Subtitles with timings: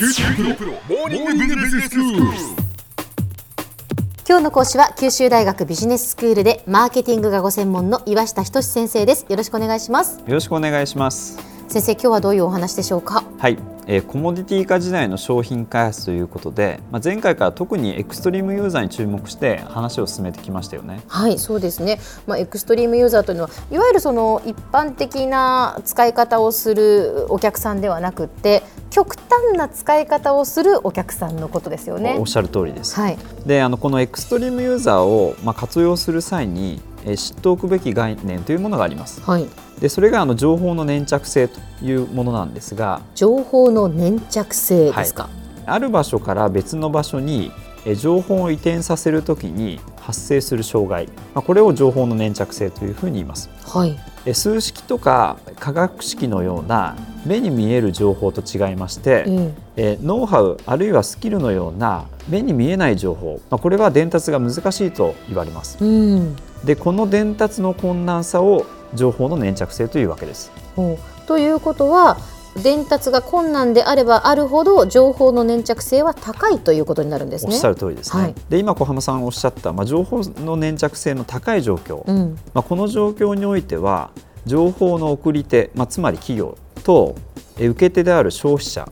[0.00, 2.22] 九州大学モーニングビジネススクール。
[4.26, 11.36] 今日の講師は九州大学ビジネススクールでマーケティングがご専門の岩下仁先生ですよろしくお願いしますよろしくお願いします。
[11.68, 13.24] 先生今日はどういうお話でしょうか？
[13.36, 21.02] はい、えーコモディティ化時代の商品開発ということで、まあ、前回から特にエクストリームユーザーに注目して話を進めてきましたよね。
[21.08, 32.16] はいそうですね、まあ、エクストリームユーザーというのはいわゆるその一般的な使い方をするお客さんではなくって極端な使い方をするお客さんのことですよね。
[32.18, 32.96] おっしゃる通りです。
[32.96, 33.18] はい。
[33.46, 39.22] であのこのエクストリームユーザーを、まあ、活用する際に、えー知っておくべき概念というものがあります。
[39.22, 39.46] はい。
[39.80, 45.30] でそれがあの情報の粘着性というものなんですが情報の粘着性ですか、
[45.64, 47.52] ある場所から別の場所に
[47.86, 53.48] えー情報を移転させるときに発生する障害、まあ、これを情報の粘着性というふうに言います。
[53.64, 53.96] はい。
[54.26, 59.98] え数式とか化学式のような目に見える情報と違いまして、ええ。
[60.02, 65.78] ノウハウあるいはスキルのような目に見えない情報、まあ、これは伝達が難しいと言われます。
[65.80, 66.36] えうん。
[66.64, 70.50] でこの伝達の困難さを情報の粘着性というわけです。
[71.26, 72.18] ということは
[72.62, 77.54] 伝達が困難であればあるほど情報の粘着性は高いということになるんですね。
[77.54, 78.34] おっしゃる通りですね、はい。
[78.48, 84.10] で今小浜さんおっしゃった、まあ、情報の粘着性の高い状況、うん、まあ、この状況においては
[84.46, 87.14] 情報の送り手、まあ、つまり企業と
[87.58, 88.90] え受け手である消費者、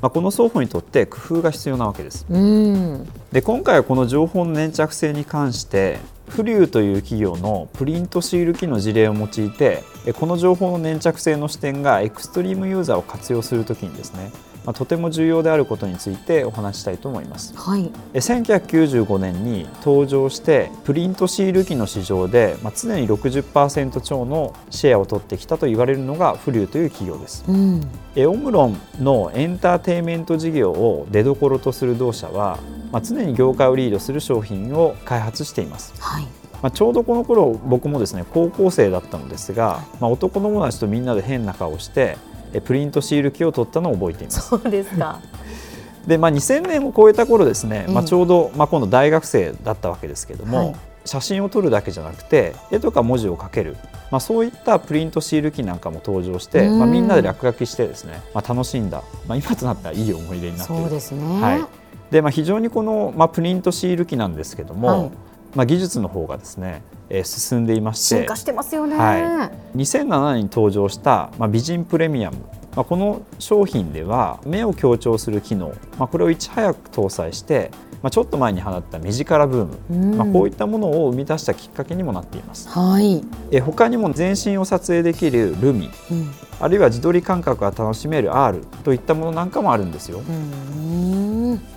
[0.00, 2.26] まあ、この双方にとって工夫が必要なわけです。
[2.28, 14.30] うん、で今回はこの情報の粘着性に関してフリューという企業のプリントシール機の事例を用いてえこの情報の粘着性の視点がエクストリームユーザーを活用するときにですね、
[14.64, 17.54] まあ、とても重要であることについてお話ししたいと思います。
[17.56, 27.44] はい、え1995年に登場してプリントシール機の市場で、まあ、常に60%超のシェアを取ってきたと言われるのがフリューという企業です。
[27.48, 27.82] うん、
[28.14, 32.58] えオムロンのエンターテインメント事業を出どころとする同社は、
[32.92, 36.24] まあ、常に業界をリードする商品を開発しています、はい、
[36.62, 44.48] まあ、ちょうどこの頃僕もですね高校生だったのですが、まあ、男友達とみんなで変な顔をしてえプリントシール機を取ったのを覚えています。
[44.48, 45.20] そうですか。
[46.06, 50.74] で、まあ、2000年を超えた頃ですね、まあ、うんちょうど、まあ、今度大学生だったわけですけども、はい。
[51.04, 53.76] 写真を撮るだけじゃなくて絵とか文字を書ける、
[54.10, 56.78] まあ、そういったプリントシール機なんかも登場して、うん。
[56.78, 60.82] まあ、みんなで落書きしてですね、まあ、楽しんだ、まあ、今となったらいい思い出になっている。
[60.82, 61.42] そうですね。
[61.42, 61.64] はい。
[62.10, 65.10] で、まあ、非常にこの、まあ、プリントシール機なんですけども、はい
[65.54, 68.96] まあ、技術の方がですね、えー進んでいまして進化してますよね。
[68.96, 69.78] はい。
[69.78, 72.38] 2007年に登場した、まあ、美人プレミアム、
[72.76, 77.70] まあ、この商品では目を強調する機能、まあ、これをいち早く搭載して、
[78.02, 80.16] まあ、ちょっと前に放った目力ブーム、うん。
[80.16, 82.68] まあ、こういったものを生み出したきっかけにもなっています。
[82.68, 85.90] はい、え他にも全身を撮影できるルミ。
[86.10, 90.20] うん、あるいは自撮り感覚が楽しめる R といったものなんかもあるんですよ。
[90.20, 91.27] うん、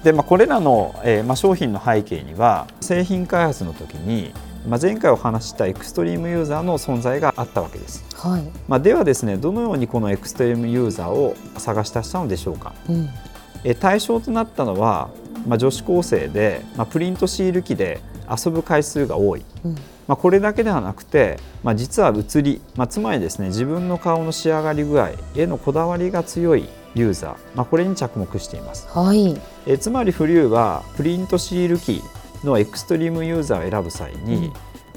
[0.03, 4.33] で、まあ、これらの、えーまあ、商品の背景には製品開発の時に、
[4.67, 8.05] まあ、前回お話ししたエクストリームユーザーの存在があったわけです。
[8.15, 12.73] はい、まあ、ではですねどのようにこのエクストリームユーザーを探し出したのでしょうか。
[12.89, 13.09] うん、
[13.63, 15.09] え対象となったのは、
[15.47, 19.75] まあ、女子高生で、まあ、プリントシール機で遊ぶ回数が多い、うん、
[20.07, 28.87] まあ、これだけではなくて、まあ、実は写り、まあ、つまりですね自分の顔の仕上がり具合へのこだわりが強いユーザー、まあ、これに着目しています。
[28.89, 32.01] はい、えつまりフリューはプリントシール機
[32.43, 34.43] のエクストリームユーザーを選ぶ際に、うん。
[34.47, 34.53] ま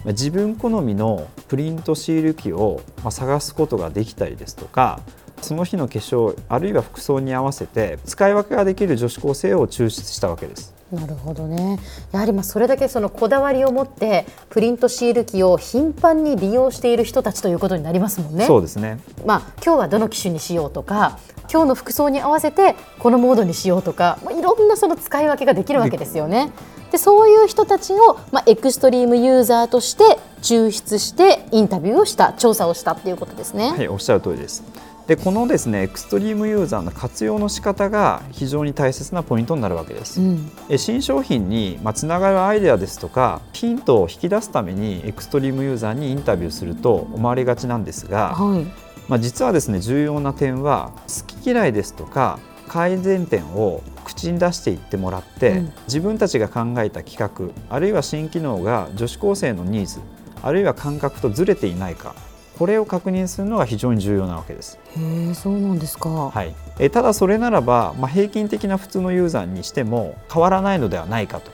[0.06, 5.00] あ自分好みのプリントシール機をまあ探すことができたりですとか
[5.40, 10.73] その日の化粧あるいは服装に合わせて使い分けができる女子高生を抽出したわけです。
[10.94, 11.78] なるほどね。
[12.12, 18.46] やはりまあそれだけそのこだわりを持ってプリントシール機を頻繁に利用している人たちということになりますもんね。
[18.46, 21.18] そうですねまあ、今日はどの機種にしようとか
[21.50, 26.52] 今日の服装に合わせてこのモードにしようとか、まあ、いろんなその使い分けができるわけですよね。
[26.90, 33.70] でそういう人たちを、まあ、エクストリームユーザーとして抽出してインタビューをした調査をしたっていうことですね。
[33.70, 34.62] はいおっしゃる通りです。
[35.06, 40.20] でこのですねエクストリームユーザーの活用の仕方が非常に大切なポイントになるわけです。
[40.20, 40.50] うん。
[40.70, 48.64] え新商品にまあつながるアイデアですとかヒントを引き出すためにエクストリームユーザーにインタビューすると思われがちなんですが、はい。
[49.08, 55.72] まあ、実はですね重要な点は好き嫌いですとか改善点を口に出していってもらって、うん。
[55.86, 60.00] 自分たちが考えた企画あるいは新機能が女子高生のニーズ
[60.42, 62.14] あるいは感覚とずれていないか
[62.58, 64.78] これを確認するのが非常に重要なわけです。
[64.96, 66.30] へえそうなんですか。
[66.30, 71.50] はい、えただそれならば、まあ、平均的な普通のユーザーにしても変わらないのではないかと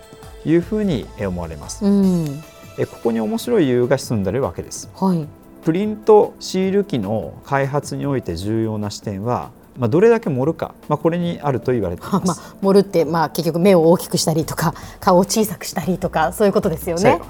[0.48, 1.84] いうふうにえ思われます。
[1.84, 2.42] うん
[2.78, 4.90] えここに面白い理由が潜んでいるわけです。
[4.94, 5.26] はい
[5.64, 9.50] プリントシール機の開発において重要な視点は
[9.80, 12.26] まあ、どれだけ盛るか、まあ、これにあると言われています。
[12.28, 17.20] まあ、盛るって、まあ、結局目を大きくしたりとか 顔を小さくしたりとかそういうことですよね。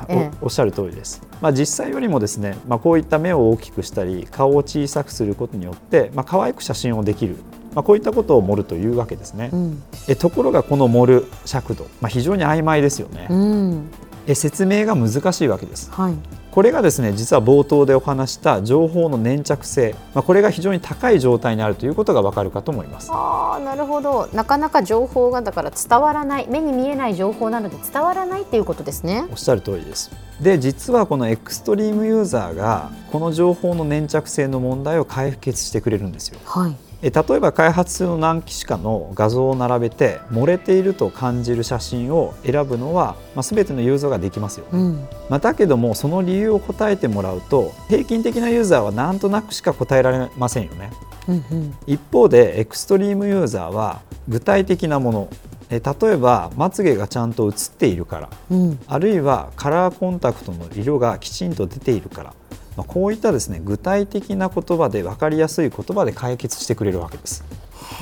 [0.43, 1.23] おおっしゃる通りです。
[1.41, 7.37] まあ、実際よりもですね、まあ、こういった目を大きくしたり顔を小さくすることによって、まあ可愛く写真をできる
[7.75, 9.51] まあ、こういったことを盛るというわけですね。
[9.53, 13.29] うん、えところがこの盛る尺度、まあ、非常に曖昧ですよね。
[13.31, 15.91] うん、え説明が難しいわけです。
[15.91, 16.15] はい、
[16.51, 23.11] これがですね実は冒頭でお話した情報の粘着性、まあ、これが非常に高い状態にあるということがわかるかと思います。
[23.13, 24.29] あなるほど。
[24.33, 26.47] なかなか情報がだから伝わらない。
[26.49, 29.25] 目に見えない情報なので伝わらないっていうことですね。
[29.31, 30.11] おっしゃる通りです。
[30.41, 36.39] で実はこのエクストリームユーザーがこの情報の粘着性の問題を解決してくれるんですよ。
[36.45, 50.91] はい例えば開発中の何機種かの画像を並べて漏れていると感じる写真を選ぶのは、まあ、全てのユーザーができますよ、うん、まあ、だけどもその理由を答えてもらうと平均的なユーザーはなんとなくしか答えられませんよね、
[51.27, 55.29] うんうん、一方でエクストリームユーザーは具体的なもの
[55.71, 62.35] 例えばまつげがちゃんと写っているから、うん、あるいはカラーコンタクトの色がきちんと出ているから
[62.81, 67.45] まあ、こういったですね具体的な言葉で分かりやすい言葉で解決してくれるわけです。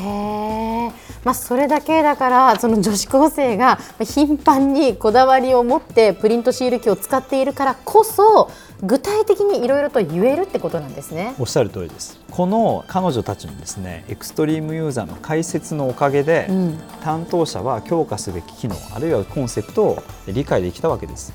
[0.01, 0.93] へ
[1.25, 8.51] まあ、それだけだからその女子高生が頻繁にこだわりを持ってプリントシール機を使っているからこそ
[8.83, 11.35] 具体的にいろいろと言えるってことなんですね。
[11.41, 12.21] おっしゃる通りです。
[12.31, 21.33] この彼女たちのですねエクストリームユーザーの解説のおかげで、うん、担当者は強化すべき機能あるいはコンセプトを理解できたわけです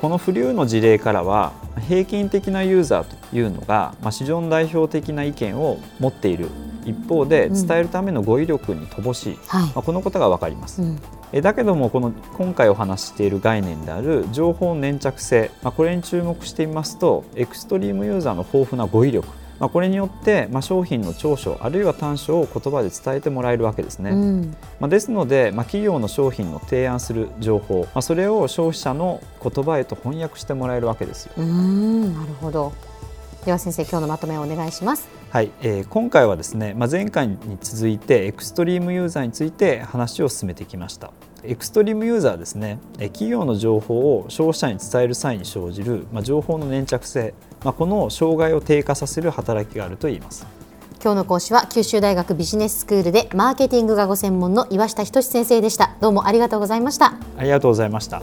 [0.00, 1.52] このフリューの事例からは
[1.88, 6.48] 平均的なユーザーというのが、まあ、市場の代表的な意見を持っている
[6.84, 10.82] 一方で伝えるための語彙力に乏しい、うんまあ、このことが分かります。
[10.82, 11.00] うん。
[11.40, 19.26] だけどもこの今回お話ししている概念である情報粘着性、まあ、これに注目してみますとエクストリームユーザーの豊富な語彙力
[19.62, 24.10] まあ、これによって、まあ、商品の長所あるいは短所を言葉で伝えてもらえるわけですね。
[24.10, 31.34] うん、まあ、ですので、まあ、企業の商品の提案する情報、まあ、それを消費者の言葉へと翻訳してもらえるわけですよ。
[31.36, 32.72] うんなるほど
[33.44, 35.08] では先生今日のまとめをお願いします。
[35.30, 41.12] はい、えー、今回はですね、まあ、前回に続いてエクストリームユーザーについて話を進めてきました。
[41.44, 50.46] エクストリームユーザーですね企業の情報を消費者に伝える際に生じる、まあ、情報の粘着性、まあ、この障害を低下させる働きがあると言います。
[51.02, 55.96] 今日の講師は九州大学ビジネススクールでマーケティングがご専門の岩下仁先生でした。
[56.00, 57.14] どうもありがとうございました。
[57.36, 58.22] ありがとうございました